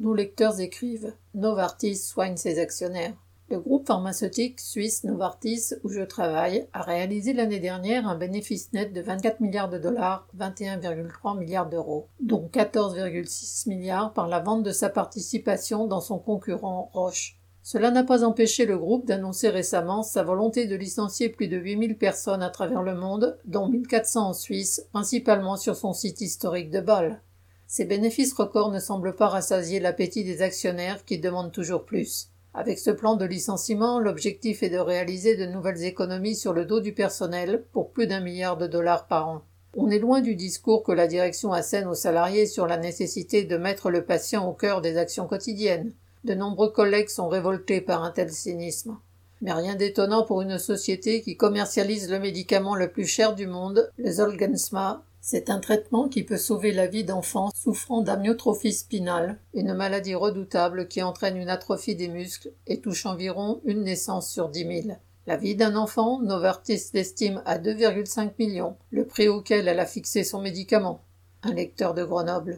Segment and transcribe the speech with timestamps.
[0.00, 3.14] Nos lecteurs écrivent Novartis soigne ses actionnaires.
[3.50, 8.92] Le groupe pharmaceutique suisse Novartis, où je travaille, a réalisé l'année dernière un bénéfice net
[8.92, 14.70] de 24 milliards de dollars, 21,3 milliards d'euros, dont 14,6 milliards par la vente de
[14.70, 17.40] sa participation dans son concurrent Roche.
[17.64, 21.98] Cela n'a pas empêché le groupe d'annoncer récemment sa volonté de licencier plus de 8000
[21.98, 26.80] personnes à travers le monde, dont 1400 en Suisse, principalement sur son site historique de
[26.80, 27.20] Bâle.
[27.70, 32.30] Ces bénéfices records ne semblent pas rassasier l'appétit des actionnaires qui demandent toujours plus.
[32.54, 36.80] Avec ce plan de licenciement, l'objectif est de réaliser de nouvelles économies sur le dos
[36.80, 39.42] du personnel pour plus d'un milliard de dollars par an.
[39.76, 43.56] On est loin du discours que la direction assène aux salariés sur la nécessité de
[43.58, 45.92] mettre le patient au cœur des actions quotidiennes.
[46.24, 48.96] De nombreux collègues sont révoltés par un tel cynisme.
[49.42, 53.92] Mais rien d'étonnant pour une société qui commercialise le médicament le plus cher du monde,
[53.98, 59.74] le Zolgensma, c'est un traitement qui peut sauver la vie d'enfants souffrant d'amyotrophie spinale, une
[59.74, 64.64] maladie redoutable qui entraîne une atrophie des muscles et touche environ une naissance sur dix
[64.64, 64.98] mille.
[65.26, 70.24] La vie d'un enfant, Novartis l'estime à 2,5 millions, le prix auquel elle a fixé
[70.24, 71.04] son médicament.
[71.42, 72.56] Un lecteur de Grenoble.